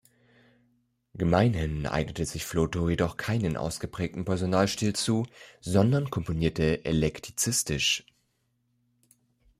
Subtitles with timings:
[1.13, 5.27] Gemeinhin eignete sich Flotow jedoch keinen ausgeprägten Personalstil zu,
[5.59, 8.03] sondern komponierte eklektizistisch.